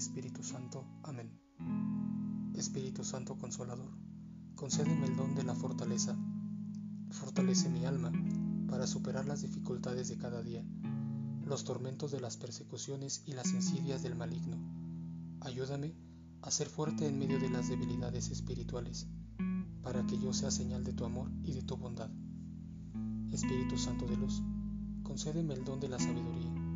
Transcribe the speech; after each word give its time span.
Espíritu 0.00 0.42
Santo. 0.42 0.84
Amén. 1.02 1.30
Espíritu 2.54 3.04
Santo 3.04 3.36
Consolador, 3.36 3.90
concédeme 4.54 5.06
el 5.06 5.14
don 5.14 5.34
de 5.34 5.44
la 5.44 5.54
fortaleza. 5.54 6.16
Fortalece 7.10 7.68
mi 7.68 7.84
alma 7.84 8.10
para 8.68 8.86
superar 8.86 9.26
las 9.26 9.42
dificultades 9.42 10.08
de 10.08 10.16
cada 10.16 10.42
día, 10.42 10.64
los 11.44 11.64
tormentos 11.64 12.10
de 12.12 12.20
las 12.20 12.38
persecuciones 12.38 13.22
y 13.26 13.32
las 13.32 13.52
insidias 13.52 14.02
del 14.02 14.14
maligno. 14.14 14.56
Ayúdame 15.40 15.94
a 16.42 16.50
ser 16.50 16.68
fuerte 16.68 17.06
en 17.06 17.18
medio 17.18 17.38
de 17.38 17.50
las 17.50 17.68
debilidades 17.68 18.30
espirituales, 18.30 19.06
para 19.82 20.06
que 20.06 20.18
yo 20.18 20.32
sea 20.32 20.50
señal 20.50 20.82
de 20.82 20.94
tu 20.94 21.04
amor 21.04 21.30
y 21.44 21.52
de 21.52 21.62
tu 21.62 21.76
bondad. 21.76 22.10
Espíritu 23.30 23.76
Santo 23.78 24.06
de 24.06 24.16
luz, 24.16 24.42
concédeme 25.02 25.54
el 25.54 25.64
don 25.64 25.78
de 25.78 25.88
la 25.88 25.98
sabiduría 25.98 26.69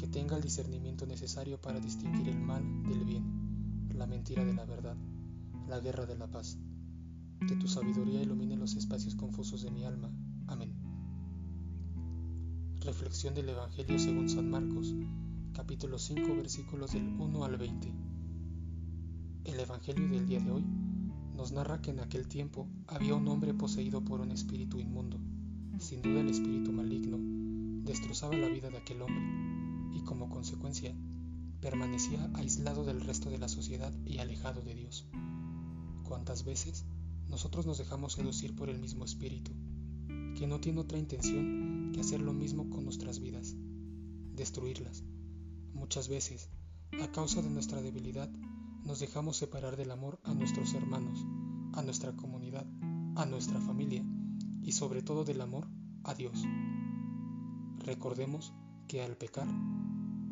que 0.00 0.06
tenga 0.06 0.34
el 0.34 0.42
discernimiento 0.42 1.04
necesario 1.04 1.60
para 1.60 1.78
distinguir 1.78 2.26
el 2.30 2.40
mal 2.40 2.62
del 2.84 3.04
bien, 3.04 3.90
la 3.94 4.06
mentira 4.06 4.42
de 4.46 4.54
la 4.54 4.64
verdad, 4.64 4.96
la 5.68 5.78
guerra 5.78 6.06
de 6.06 6.16
la 6.16 6.26
paz. 6.26 6.56
Que 7.46 7.54
tu 7.56 7.68
sabiduría 7.68 8.22
ilumine 8.22 8.56
los 8.56 8.76
espacios 8.76 9.14
confusos 9.14 9.60
de 9.60 9.70
mi 9.70 9.84
alma. 9.84 10.10
Amén. 10.46 10.72
Reflexión 12.80 13.34
del 13.34 13.50
Evangelio 13.50 13.98
según 13.98 14.30
San 14.30 14.48
Marcos, 14.48 14.94
capítulo 15.52 15.98
5, 15.98 16.34
versículos 16.34 16.92
del 16.92 17.06
1 17.06 17.44
al 17.44 17.58
20. 17.58 17.92
El 19.44 19.60
Evangelio 19.60 20.08
del 20.08 20.26
día 20.26 20.40
de 20.40 20.50
hoy 20.50 20.64
nos 21.36 21.52
narra 21.52 21.82
que 21.82 21.90
en 21.90 22.00
aquel 22.00 22.26
tiempo 22.26 22.66
había 22.86 23.14
un 23.14 23.28
hombre 23.28 23.52
poseído 23.52 24.02
por 24.02 24.22
un 24.22 24.30
espíritu 24.30 24.78
inmundo. 24.78 25.18
Sin 25.78 26.00
duda 26.00 26.20
el 26.20 26.30
espíritu 26.30 26.72
maligno 26.72 27.18
destrozaba 27.84 28.34
la 28.34 28.48
vida 28.48 28.70
de 28.70 28.78
aquel 28.78 29.02
hombre 29.02 29.50
y 30.00 30.04
como 30.04 30.30
consecuencia 30.30 30.94
permanecía 31.60 32.30
aislado 32.34 32.84
del 32.84 33.02
resto 33.02 33.28
de 33.28 33.38
la 33.38 33.48
sociedad 33.48 33.92
y 34.06 34.18
alejado 34.18 34.62
de 34.62 34.74
Dios. 34.74 35.06
¿Cuántas 36.04 36.44
veces 36.44 36.86
nosotros 37.28 37.66
nos 37.66 37.78
dejamos 37.78 38.14
seducir 38.14 38.56
por 38.56 38.70
el 38.70 38.78
mismo 38.78 39.04
espíritu, 39.04 39.52
que 40.36 40.46
no 40.46 40.58
tiene 40.58 40.80
otra 40.80 40.98
intención 40.98 41.92
que 41.92 42.00
hacer 42.00 42.20
lo 42.20 42.32
mismo 42.32 42.70
con 42.70 42.84
nuestras 42.84 43.20
vidas, 43.20 43.54
destruirlas? 44.32 45.04
Muchas 45.74 46.08
veces, 46.08 46.48
a 47.02 47.12
causa 47.12 47.42
de 47.42 47.50
nuestra 47.50 47.82
debilidad, 47.82 48.30
nos 48.84 49.00
dejamos 49.00 49.36
separar 49.36 49.76
del 49.76 49.90
amor 49.90 50.18
a 50.24 50.32
nuestros 50.32 50.72
hermanos, 50.72 51.26
a 51.74 51.82
nuestra 51.82 52.16
comunidad, 52.16 52.66
a 53.16 53.26
nuestra 53.26 53.60
familia 53.60 54.04
y 54.62 54.72
sobre 54.72 55.02
todo 55.02 55.24
del 55.24 55.42
amor 55.42 55.68
a 56.04 56.14
Dios. 56.14 56.42
Recordemos 57.80 58.54
que 58.88 59.02
al 59.02 59.16
pecar 59.16 59.46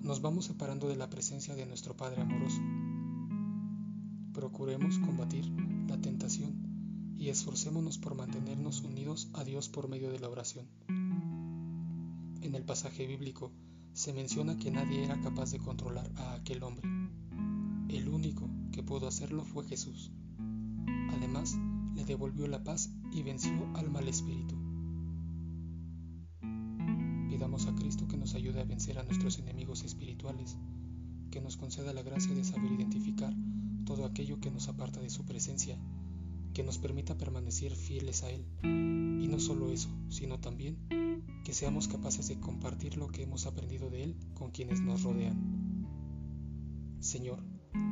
nos 0.02 0.22
vamos 0.22 0.46
separando 0.46 0.88
de 0.88 0.96
la 0.96 1.10
presencia 1.10 1.54
de 1.54 1.66
nuestro 1.66 1.96
Padre 1.96 2.22
amoroso. 2.22 2.60
Procuremos 4.32 4.98
combatir 4.98 5.46
la 5.88 6.00
tentación 6.00 7.14
y 7.16 7.28
esforcémonos 7.28 7.98
por 7.98 8.14
mantenernos 8.14 8.82
unidos 8.82 9.28
a 9.34 9.44
Dios 9.44 9.68
por 9.68 9.88
medio 9.88 10.10
de 10.10 10.20
la 10.20 10.28
oración. 10.28 10.66
En 10.88 12.54
el 12.54 12.62
pasaje 12.62 13.06
bíblico 13.06 13.50
se 13.92 14.12
menciona 14.12 14.56
que 14.56 14.70
nadie 14.70 15.04
era 15.04 15.20
capaz 15.20 15.50
de 15.50 15.58
controlar 15.58 16.10
a 16.16 16.34
aquel 16.34 16.62
hombre. 16.62 16.88
El 17.88 18.08
único 18.08 18.48
que 18.70 18.82
pudo 18.82 19.08
hacerlo 19.08 19.44
fue 19.44 19.64
Jesús. 19.64 20.12
Además, 21.10 21.56
le 21.94 22.04
devolvió 22.04 22.46
la 22.46 22.62
paz 22.62 22.90
y 23.10 23.22
venció 23.22 23.68
al 23.74 23.90
mal 23.90 24.06
espíritu 24.06 24.67
vencer 28.78 28.96
a 29.00 29.02
nuestros 29.02 29.40
enemigos 29.40 29.82
espirituales, 29.82 30.56
que 31.32 31.40
nos 31.40 31.56
conceda 31.56 31.92
la 31.92 32.02
gracia 32.02 32.32
de 32.32 32.44
saber 32.44 32.70
identificar 32.70 33.34
todo 33.84 34.04
aquello 34.04 34.38
que 34.38 34.52
nos 34.52 34.68
aparta 34.68 35.00
de 35.00 35.10
su 35.10 35.24
presencia, 35.24 35.76
que 36.54 36.62
nos 36.62 36.78
permita 36.78 37.18
permanecer 37.18 37.74
fieles 37.74 38.22
a 38.22 38.30
Él. 38.30 38.46
Y 38.62 39.26
no 39.26 39.40
solo 39.40 39.72
eso, 39.72 39.88
sino 40.10 40.38
también 40.38 40.78
que 41.44 41.54
seamos 41.54 41.88
capaces 41.88 42.28
de 42.28 42.38
compartir 42.38 42.96
lo 42.96 43.08
que 43.08 43.24
hemos 43.24 43.46
aprendido 43.46 43.90
de 43.90 44.04
Él 44.04 44.16
con 44.34 44.52
quienes 44.52 44.80
nos 44.80 45.02
rodean. 45.02 45.84
Señor, 47.00 47.42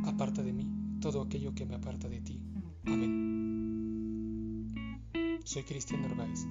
aparta 0.05 0.45
de 0.45 0.53
mí 0.53 0.71
todo 1.01 1.21
aquello 1.21 1.53
que 1.53 1.67
me 1.67 1.75
aparta 1.75 2.09
de 2.09 2.21
ti. 2.21 2.41
Amén. 2.85 4.21
Soy 5.43 5.65
Cristian 5.65 6.03
Narváez, 6.03 6.47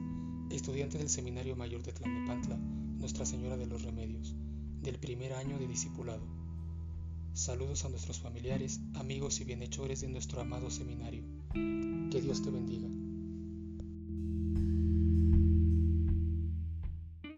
estudiante 0.65 0.97
del 0.97 1.09
Seminario 1.09 1.55
Mayor 1.55 1.83
de 1.83 1.91
Tlanepantla 1.91 2.57
nuestra 2.57 3.23
Señora 3.23 3.55
de 3.55 3.67
los 3.67 3.83
Remedios, 3.83 4.33
del 4.81 4.97
primer 4.97 5.33
año 5.33 5.59
de 5.59 5.67
discipulado. 5.67 6.25
Saludos 7.33 7.85
a 7.85 7.89
nuestros 7.89 8.19
familiares, 8.19 8.81
amigos 8.95 9.39
y 9.41 9.43
bienhechores 9.43 10.01
de 10.01 10.07
nuestro 10.07 10.41
amado 10.41 10.71
seminario. 10.71 11.21
Que 11.53 12.19
Dios 12.19 12.41
te 12.41 12.49
bendiga. 12.49 13.04